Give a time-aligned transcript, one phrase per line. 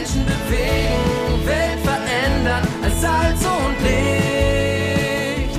[0.00, 5.58] Menschen bewegen, Welt verändern als Salz und Licht.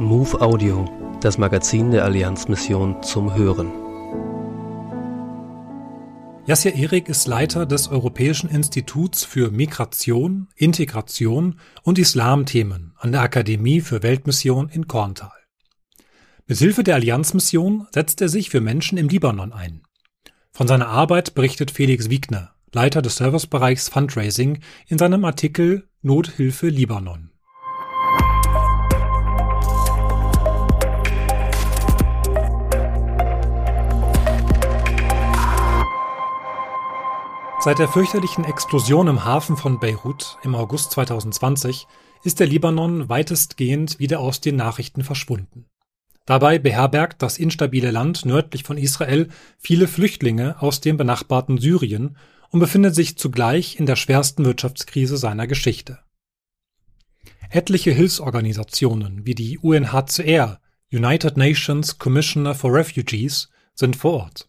[0.00, 0.86] Move Audio,
[1.20, 3.70] das Magazin der Allianzmission zum Hören.
[6.46, 13.82] Jasja Erik ist Leiter des Europäischen Instituts für Migration, Integration und Islamthemen an der Akademie
[13.82, 15.30] für Weltmission in Korntal.
[16.46, 19.82] Mit Hilfe der Allianzmission setzt er sich für Menschen im Libanon ein.
[20.54, 27.30] Von seiner Arbeit berichtet Felix Wiegner, Leiter des Servicebereichs Fundraising, in seinem Artikel Nothilfe Libanon.
[37.60, 41.86] Seit der fürchterlichen Explosion im Hafen von Beirut im August 2020
[42.24, 45.64] ist der Libanon weitestgehend wieder aus den Nachrichten verschwunden.
[46.26, 52.16] Dabei beherbergt das instabile Land nördlich von Israel viele Flüchtlinge aus dem benachbarten Syrien
[52.50, 55.98] und befindet sich zugleich in der schwersten Wirtschaftskrise seiner Geschichte.
[57.50, 60.60] Etliche Hilfsorganisationen wie die UNHCR,
[60.92, 64.48] United Nations Commissioner for Refugees, sind vor Ort.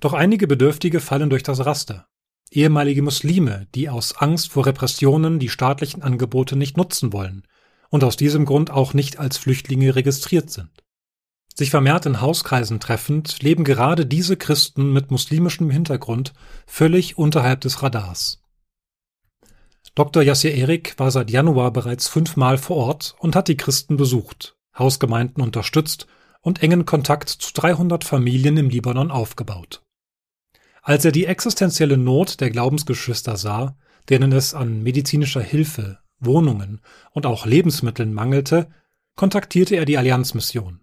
[0.00, 2.08] Doch einige Bedürftige fallen durch das Raster
[2.52, 7.44] ehemalige Muslime, die aus Angst vor Repressionen die staatlichen Angebote nicht nutzen wollen
[7.92, 10.70] und aus diesem Grund auch nicht als Flüchtlinge registriert sind.
[11.54, 16.32] Sich vermehrt in Hauskreisen treffend, leben gerade diese Christen mit muslimischem Hintergrund
[16.66, 18.40] völlig unterhalb des Radars.
[19.94, 20.22] Dr.
[20.22, 25.42] Yassir Erik war seit Januar bereits fünfmal vor Ort und hat die Christen besucht, Hausgemeinden
[25.42, 26.06] unterstützt
[26.40, 29.82] und engen Kontakt zu 300 Familien im Libanon aufgebaut.
[30.80, 33.76] Als er die existenzielle Not der Glaubensgeschwister sah,
[34.08, 36.80] denen es an medizinischer Hilfe, Wohnungen
[37.12, 38.68] und auch Lebensmitteln mangelte,
[39.16, 40.80] kontaktierte er die Allianzmission.